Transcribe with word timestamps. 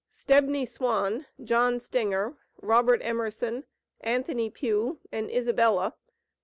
Stebney 0.11 0.67
Swan, 0.67 1.27
John 1.43 1.79
Stinger, 1.79 2.35
Robert 2.59 3.01
Emerson, 3.03 3.65
Anthony 4.01 4.49
Pugh 4.49 4.99
and 5.11 5.29
Isabella 5.29 5.93